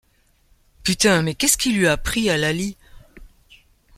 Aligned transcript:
Putain, 0.81 1.21
mais 1.21 1.35
qu’est-ce 1.35 1.59
qui 1.59 1.73
lui 1.73 1.85
a 1.87 1.95
pris 1.95 2.31
à 2.31 2.35
Laly? 2.37 2.75